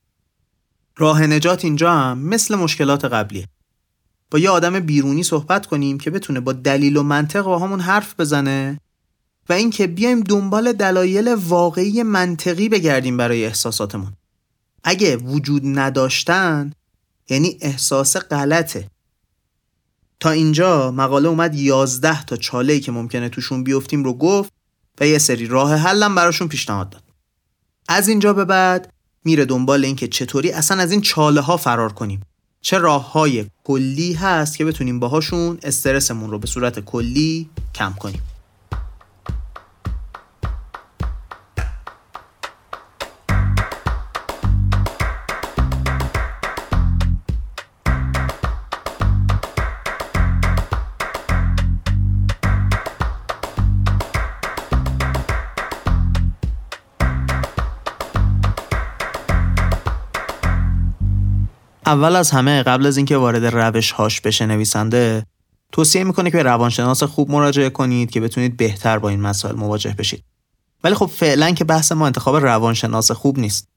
[0.97, 3.47] راه نجات اینجا هم مثل مشکلات قبلیه
[4.31, 8.19] با یه آدم بیرونی صحبت کنیم که بتونه با دلیل و منطق با همون حرف
[8.19, 8.79] بزنه
[9.49, 14.13] و اینکه بیایم دنبال دلایل واقعی منطقی بگردیم برای احساساتمون.
[14.83, 16.71] اگه وجود نداشتن
[17.34, 18.88] یعنی احساس غلطه.
[20.19, 24.52] تا اینجا مقاله اومد 11 تا چاله که ممکنه توشون بیفتیم رو گفت
[25.00, 27.04] و یه سری راه حلم براشون پیشنهاد داد.
[27.88, 28.93] از اینجا به بعد
[29.26, 32.22] میره دنبال اینکه چطوری اصلا از این چاله ها فرار کنیم.
[32.62, 38.22] چه راه های کلی هست که بتونیم باهاشون استرسمون رو به صورت کلی کم کنیم.
[61.93, 65.25] اول از همه قبل از اینکه وارد روش هاش بشه نویسنده
[65.71, 69.95] توصیه می‌کنه که به روانشناس خوب مراجعه کنید که بتونید بهتر با این مسائل مواجه
[69.97, 70.23] بشید.
[70.84, 73.67] ولی خب فعلا که بحث ما انتخاب روانشناس خوب نیست.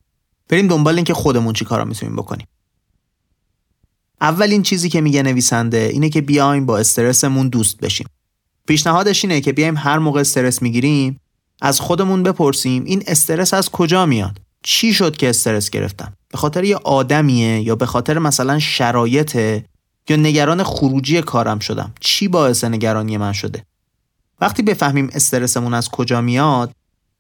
[0.49, 2.47] بریم دنبال اینکه خودمون چی کارا می‌تونیم بکنیم.
[4.21, 8.07] اولین چیزی که میگه نویسنده اینه که بیایم با استرسمون دوست بشیم.
[8.69, 11.21] پیشنهادش اینه که بیایم هر موقع استرس می‌گیریم
[11.61, 14.41] از خودمون بپرسیم این استرس از کجا میاد.
[14.69, 19.65] چی شد که استرس گرفتم؟ به خاطر یه آدمیه یا به خاطر مثلا شرایطه
[20.09, 23.65] یا نگران خروجی کارم شدم؟ چی باعث نگرانی من شده؟
[24.41, 26.73] وقتی بفهمیم استرسمون از کجا میاد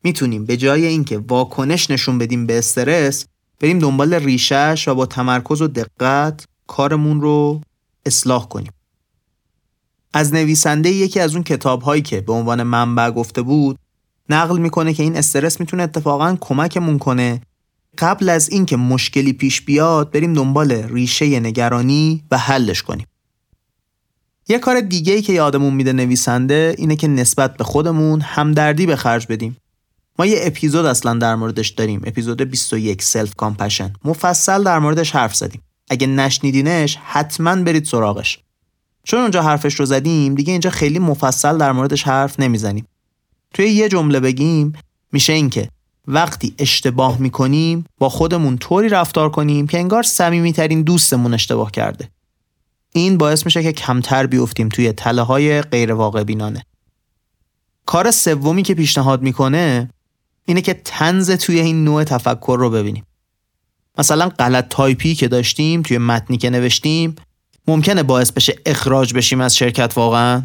[0.04, 3.26] می‌تونیم به جای اینکه واکنش نشون بدیم به استرس
[3.60, 7.60] بریم دنبال ریشش و با تمرکز و دقت کارمون رو
[8.06, 8.72] اصلاح کنیم.
[10.12, 13.78] از نویسنده یکی از اون کتاب هایی که به عنوان منبع گفته بود
[14.28, 17.40] نقل می‌کنه که این استرس می‌تونه اتفاقا کمکمون کنه.
[17.98, 23.06] قبل از اینکه مشکلی پیش بیاد بریم دنبال ریشه نگرانی و حلش کنیم.
[24.48, 28.96] یه کار دیگه ای که یادمون میده نویسنده اینه که نسبت به خودمون همدردی به
[28.96, 29.56] خرج بدیم.
[30.18, 35.34] ما یه اپیزود اصلا در موردش داریم اپیزود 21 self compassion مفصل در موردش حرف
[35.36, 35.62] زدیم.
[35.90, 38.38] اگه نشنیدینش حتما برید سراغش.
[39.04, 42.86] چون اونجا حرفش رو زدیم دیگه اینجا خیلی مفصل در موردش حرف نمی‌زنیم.
[43.54, 44.72] توی یه جمله بگیم
[45.12, 45.68] میشه اینکه
[46.08, 52.08] وقتی اشتباه می‌کنیم با خودمون طوری رفتار کنیم که انگار صمیمیترین دوستمون اشتباه کرده.
[52.92, 56.66] این باعث میشه که کمتر بیفتیم توی تله های غیر واقع بینانه.
[57.86, 59.90] کار سومی که پیشنهاد می‌کنه
[60.44, 63.04] اینه که تنز توی این نوع تفکر رو ببینیم.
[63.98, 67.14] مثلا غلط تایپی که داشتیم توی متنی که نوشتیم
[67.68, 70.42] ممکنه باعث بشه اخراج بشیم از شرکت واقعا.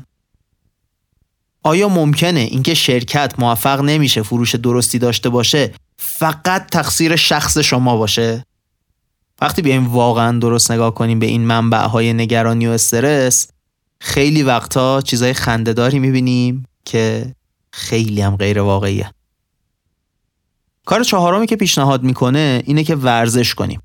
[1.63, 8.45] آیا ممکنه اینکه شرکت موفق نمیشه فروش درستی داشته باشه فقط تقصیر شخص شما باشه؟
[9.41, 13.47] وقتی بیایم واقعا درست نگاه کنیم به این منبع های نگرانی و استرس
[13.99, 17.35] خیلی وقتا چیزای خندهداری می‌بینیم که
[17.73, 19.11] خیلی هم غیر واقعیه
[20.85, 23.81] کار چهارمی که پیشنهاد می‌کنه اینه که ورزش کنیم.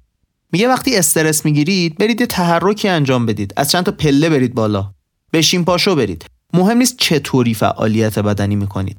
[0.52, 3.52] میگه وقتی استرس می‌گیرید برید یه تحرکی انجام بدید.
[3.56, 4.90] از چند تا پله برید بالا.
[5.32, 6.35] بشین پاشو برید.
[6.56, 8.96] مهم نیست چطوری فعالیت بدنی می‌کنید.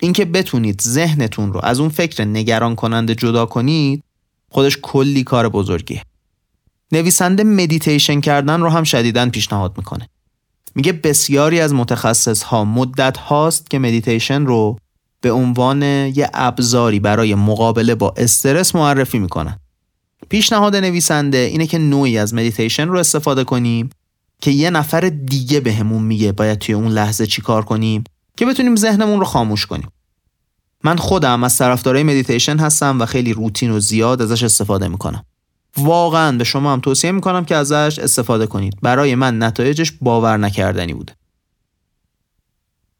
[0.00, 4.02] اینکه بتونید ذهنتون رو از اون فکر نگران کننده جدا کنید
[4.50, 6.02] خودش کلی کار بزرگیه.
[6.92, 10.08] نویسنده مدیتیشن کردن رو هم شدیداً پیشنهاد می‌کنه.
[10.74, 14.76] میگه بسیاری از متخصص ها مدت هاست که مدیتیشن رو
[15.20, 19.58] به عنوان یه ابزاری برای مقابله با استرس معرفی می‌کنن.
[20.28, 23.90] پیشنهاد نویسنده اینه که نوعی از مدیتیشن رو استفاده کنیم
[24.42, 28.04] که یه نفر دیگه بهمون میگه باید توی اون لحظه چی کار کنیم
[28.36, 29.88] که بتونیم ذهنمون رو خاموش کنیم.
[30.84, 35.24] من خودم از طرفدارای مدیتیشن هستم و خیلی روتین و زیاد ازش استفاده می‌کنم.
[35.78, 38.78] واقعا به شما هم توصیه می‌کنم که ازش استفاده کنید.
[38.82, 41.12] برای من نتایجش باور نکردنی بوده.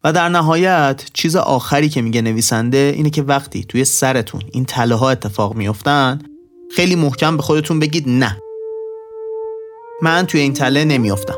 [0.05, 4.95] و در نهایت چیز آخری که میگه نویسنده اینه که وقتی توی سرتون این تله
[4.95, 6.19] ها اتفاق میفتن
[6.77, 8.39] خیلی محکم به خودتون بگید نه.
[10.03, 11.35] من توی این تله نمیافتم.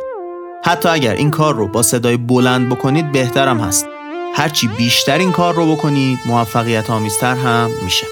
[0.65, 3.87] حتی اگر این کار رو با صدای بلند بکنید بهترم هست.
[4.35, 8.07] هرچی بیشتر این کار رو بکنید موفقیت آمیزتر هم میشه.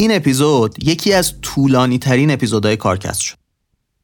[0.00, 3.36] این اپیزود یکی از طولانی ترین اپیزودهای کارکست شد.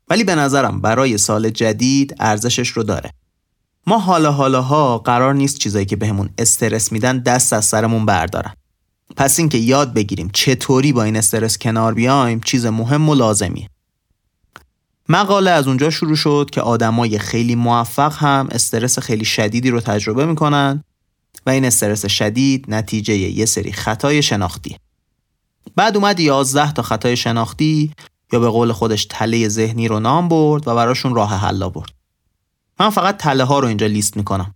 [0.09, 3.11] ولی به نظرم برای سال جدید ارزشش رو داره.
[3.87, 8.55] ما حالا حالاها قرار نیست چیزایی که بهمون استرس میدن دست از سرمون بردارن.
[9.17, 13.71] پس اینکه یاد بگیریم چطوری با این استرس کنار بیایم چیز مهم و لازمیه.
[15.09, 20.27] مقاله از اونجا شروع شد که آدمای خیلی موفق هم استرس خیلی شدیدی رو تجربه
[20.27, 20.85] می‌کنن
[21.47, 24.79] و این استرس شدید نتیجه یه سری خطای شناختیه.
[25.77, 27.93] بعد اومد 11 تا خطای شناختی
[28.33, 31.91] یا به قول خودش تله ذهنی رو نام برد و براشون راه حل آورد.
[32.81, 34.55] من فقط تله ها رو اینجا لیست می‌کنم.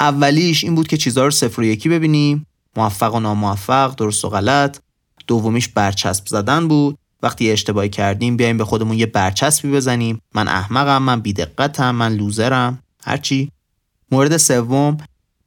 [0.00, 4.28] اولیش این بود که چیزها رو صفر و یکی ببینیم، موفق و ناموفق، درست و
[4.28, 4.78] غلط.
[5.26, 6.98] دومیش برچسب زدن بود.
[7.22, 10.20] وقتی اشتباهی کردیم بیایم به خودمون یه برچسبی بزنیم.
[10.34, 13.50] من احمقم، من بیدقتم، من لوزرم، هرچی.
[14.10, 14.96] مورد سوم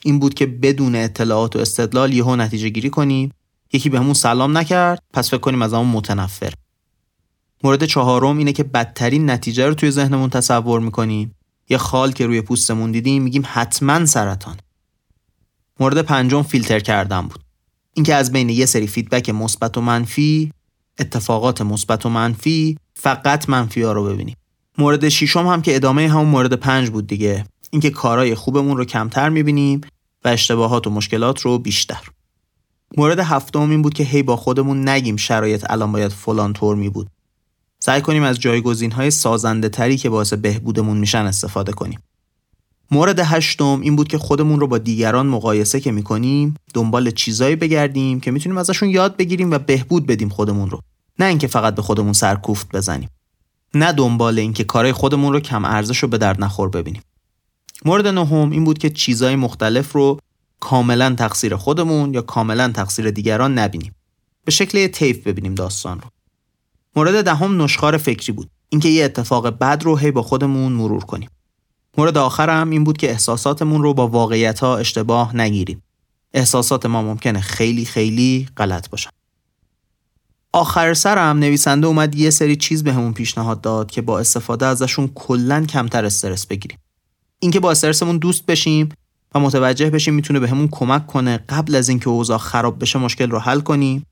[0.04, 3.32] این بود که بدون اطلاعات و استدلال یهو نتیجه گیری کنیم
[3.74, 6.54] یکی به همون سلام نکرد پس فکر کنیم از همون متنفر.
[7.64, 11.36] مورد چهارم اینه که بدترین نتیجه رو توی ذهنمون تصور می‌کنیم.
[11.70, 14.58] یه خال که روی پوستمون دیدیم میگیم حتما سرطان.
[15.80, 17.40] مورد پنجم فیلتر کردن بود.
[17.94, 20.52] اینکه از بین یه سری فیدبک مثبت و منفی
[21.00, 24.36] اتفاقات مثبت و منفی فقط منفی ها رو ببینیم.
[24.78, 27.46] مورد ششم هم که ادامه همون مورد پنج بود دیگه.
[27.72, 29.82] اینکه کارهای خوبمون رو کمتر می‌بینیم
[30.26, 32.02] و اشتباهات و مشکلات رو بیشتر.
[32.98, 36.90] مورد هفتم این بود که هی با خودمون نگیم شرایط الان باید فلان طور می
[36.90, 37.08] بود.
[37.80, 42.00] سعی کنیم از جایگزین های سازنده تری که باعث بهبودمون میشن استفاده کنیم.
[42.92, 48.20] مورد هشتم این بود که خودمون رو با دیگران مقایسه که می‌کنیم دنبال چیزایی بگردیم
[48.20, 50.82] که می‌تونیم ازشون یاد بگیریم و بهبود بدیم خودمون رو.
[51.20, 53.10] نه اینکه فقط به خودمون سرکوفت بزنیم.
[53.74, 57.02] نه دنبال اینکه کارهای خودمون رو کم ارزش رو به درد نخور ببینیم.
[57.86, 60.20] مورد نهم این بود که چیزهای مختلف رو
[60.60, 63.96] کاملا تقصیر خودمون یا کاملا تقصیر دیگران نبینیم.
[64.46, 66.10] به شکل تیف ببینیم داستان رو.
[66.96, 68.50] مورد دهم نشخار فکری بود.
[68.70, 71.30] اینکه یه اتفاق بد رو هی با خودمون مرور کنیم.
[71.98, 75.84] مورد آخرم این بود که احساساتمون رو با واقعیت ها اشتباه نگیریم.
[76.34, 79.10] احساسات ما ممکنه خیلی خیلی غلط باشن.
[80.54, 85.66] آخر سرم نویسنده اومد یه سری چیز بهمون پیشنهاد داد که با استفاده ازشون کلا
[85.66, 86.78] کمتر استرس بگیریم.
[87.40, 88.90] اینکه با استرسمون دوست بشیم
[89.40, 93.60] متوجه بشیم می‌تونه بهمون کمک کنه قبل از اینکه اوضاع خراب بشه مشکل رو حل
[93.60, 94.04] کنیم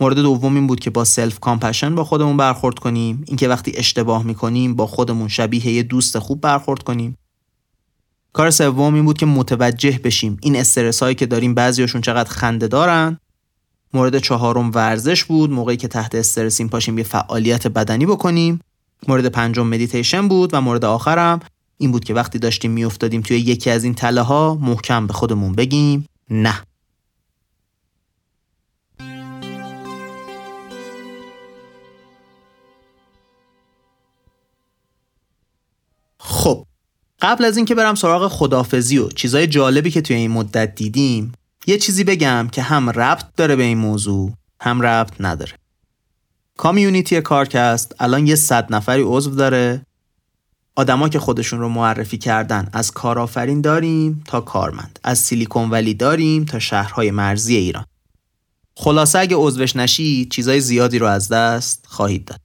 [0.00, 3.24] مورد دوم این بود که با self compassion با خودمون برخورد کنیم.
[3.26, 7.16] اینکه وقتی اشتباه می‌کنیم با خودمون شبیه یه دوست خوب برخورد کنیم.
[8.32, 12.68] کار سوم این بود که متوجه بشیم این استرس هایی که داریم بعضیاشون چقدر خنده
[12.68, 13.18] دارن.
[13.94, 18.60] مورد چهارم ورزش بود موقعی که تحت استرسیم پاشیم یه فعالیت بدنی بکنیم.
[19.08, 21.40] مورد پنجم مدیتیشن بود و مورد آخرم.
[21.80, 25.52] این بود که وقتی داشتیم میافتادیم توی یکی از این تله ها محکم به خودمون
[25.52, 26.62] بگیم نه.
[36.18, 36.66] خب
[37.22, 41.32] قبل از اینکه برم سراغ خدافزی و چیزای جالبی که توی این مدت دیدیم
[41.66, 45.52] یه چیزی بگم که هم ربط داره به این موضوع هم ربط نداره.
[46.56, 49.82] کامیونیتی کارکست الان یه صد نفری عضو داره.
[50.76, 56.44] آدما که خودشون رو معرفی کردن از کارآفرین داریم تا کارمند از سیلیکون ولی داریم
[56.44, 57.84] تا شهرهای مرزی ایران.
[58.76, 62.40] خلاصه اگه عضوش نشی چیزای زیادی رو از دست خواهید داد.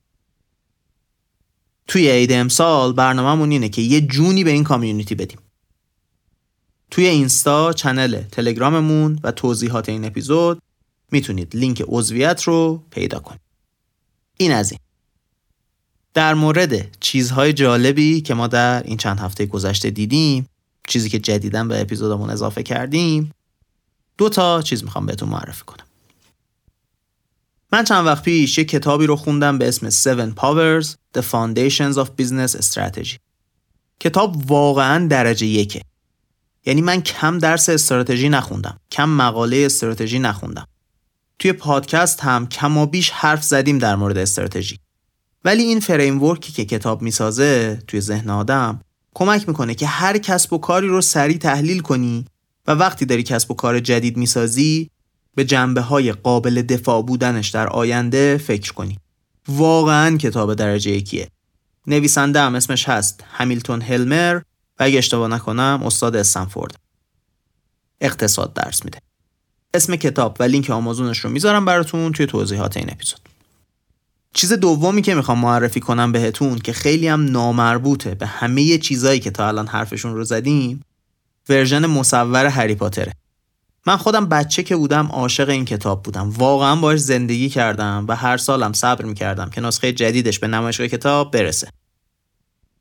[1.87, 5.39] توی عید امسال برنامهمون اینه که یه جونی به این کامیونیتی بدیم.
[6.91, 10.61] توی اینستا چنل تلگراممون و توضیحات این اپیزود
[11.11, 13.41] می‌تونید لینک عضویت رو پیدا کنید.
[14.37, 14.79] این از این.
[16.15, 20.49] در مورد چیزهای جالبی که ما در این چند هفته گذشته دیدیم
[20.87, 23.31] چیزی که جدیدن به اپیزودمون اضافه کردیم
[24.17, 25.85] دو تا چیز می‌خوام بهتون معرفی کنم.
[27.71, 30.87] من چند وقت پیش یک کتابی رو خوندم به اسم Seven Powers
[31.17, 33.17] The Foundations of Business Strategy.
[33.99, 35.81] کتاب واقعا درجه یکه.
[36.65, 40.67] یعنی من کم درس استراتژی نخوندم کم مقاله استراتژی نخوندم.
[41.39, 44.79] توی پادکست هم کم و بیش حرف زدیم در مورد استراتژی.
[45.45, 48.81] ولی این فریمورکی که کتاب می‌سازه توی ذهن آدم
[49.13, 52.25] کمک می‌کنه که هر کسب و کاری رو سریع تحلیل کنی
[52.67, 54.89] و وقتی داری کسب و کار جدید می‌سازی
[55.35, 58.99] به جنبه های قابل دفاع بودنش در آینده فکر کنی.
[59.47, 61.27] واقعا کتاب درجه یکیه.
[61.87, 64.35] نویسنده هم اسمش هست همیلتون هلمر
[64.79, 66.75] و اگه اشتباه نکنم استاد استنفورد.
[68.01, 68.99] اقتصاد درس میده.
[69.73, 73.34] اسم کتاب و لینک آمازونش رو می‌ذارم براتون توی توضیحات این اپیزود.
[74.35, 79.31] چیز دومی که می‌خوام معرفی کنم بهتون که خیلی هم نامربوطه به همه چیزایی که
[79.31, 80.81] تا الان حرفشون رو زدیم
[81.49, 83.13] ورژن مصور هری پاتره.
[83.87, 86.29] من خودم بچه که بودم عاشق این کتاب بودم.
[86.29, 91.31] واقعا باش زندگی کردم و هر سالم صبر می‌کردم که نسخه جدیدش به نمایشگاه کتاب
[91.31, 91.67] برسه.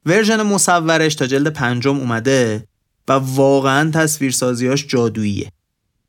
[0.06, 2.68] ورژن مصورش تا جلد پنجم اومده
[3.08, 5.50] و واقعا تصویرسازیاش جادوییه.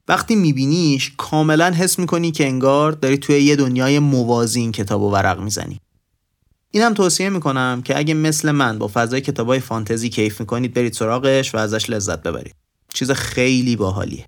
[0.07, 5.11] وقتی میبینیش کاملا حس می‌کنی که انگار داری توی یه دنیای موازی این کتاب و
[5.11, 5.79] ورق می‌زنی.
[6.71, 11.55] اینم توصیه می‌کنم که اگه مثل من با فضای کتابای فانتزی کیف می‌کنید برید سراغش
[11.55, 12.55] و ازش لذت ببرید.
[12.93, 14.25] چیز خیلی باحالیه.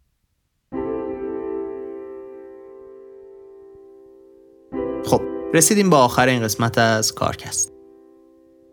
[5.05, 5.21] خب
[5.53, 7.71] رسیدیم با آخر این قسمت از کارکست.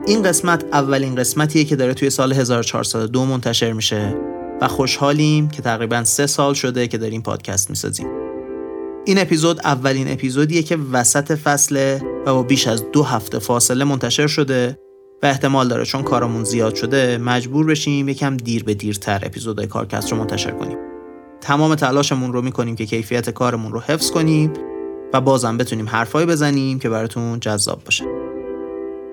[0.07, 4.34] این قسمت اولین قسمتیه که داره توی سال 1402 منتشر میشه.
[4.61, 8.07] و خوشحالیم که تقریبا سه سال شده که داریم پادکست می‌سازیم.
[9.05, 14.27] این اپیزود اولین اپیزودیه که وسط فصله و با بیش از دو هفته فاصله منتشر
[14.27, 14.79] شده
[15.23, 20.13] و احتمال داره چون کارمون زیاد شده مجبور بشیم یکم دیر به دیرتر اپیزودهای کارکست
[20.13, 20.79] رو منتشر کنیم.
[21.41, 24.53] تمام تلاشمون رو می‌کنیم که کیفیت کارمون رو حفظ کنیم
[25.13, 28.05] و بازم بتونیم حرفایی بزنیم که براتون جذاب باشه.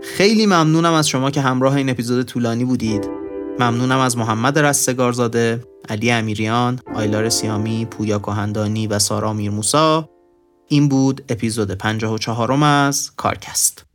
[0.04, 3.21] خیلی ممنونم از شما که همراه این اپیزود طولانی بودید.
[3.60, 10.10] ممنونم از محمد رستگارزاده علی امیریان آیلار سیامی پویا کهندانی و سارا میرموسا.
[10.68, 13.86] این بود اپیزود 54 از کارکست.